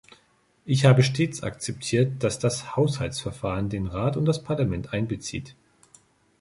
[0.65, 5.55] Ich habe stets akzeptiert, dass das Haushaltsverfahren den Rat und das Parlament einbezieht.